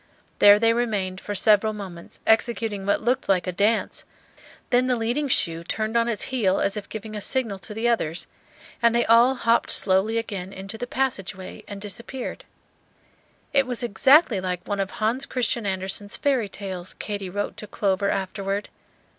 There 0.39 0.57
they 0.57 0.73
remained 0.73 1.21
for 1.21 1.35
several 1.35 1.73
moments 1.73 2.21
executing 2.25 2.87
what 2.87 3.03
looked 3.03 3.29
like 3.29 3.45
a 3.45 3.51
dance; 3.51 4.03
then 4.71 4.87
the 4.87 4.95
leading 4.95 5.27
shoe 5.27 5.63
turned 5.63 5.95
on 5.95 6.07
its 6.07 6.23
heel 6.33 6.59
as 6.59 6.75
if 6.75 6.89
giving 6.89 7.15
a 7.15 7.21
signal 7.21 7.59
to 7.59 7.71
the 7.75 7.87
others, 7.87 8.25
and 8.81 8.95
they 8.95 9.05
all 9.05 9.35
hopped 9.35 9.69
slowly 9.69 10.17
again 10.17 10.51
into 10.53 10.75
the 10.75 10.87
passage 10.87 11.35
way 11.35 11.63
and 11.67 11.79
disappeared. 11.81 12.45
It 13.53 13.67
was 13.67 13.83
exactly 13.83 14.41
like 14.41 14.67
one 14.67 14.79
of 14.79 14.89
Hans 14.89 15.27
Christian 15.27 15.67
Andersen's 15.67 16.17
fairy 16.17 16.49
tales, 16.49 16.95
Katy 16.95 17.29
wrote 17.29 17.55
to 17.57 17.67
Clover 17.67 18.09
afterward. 18.09 18.69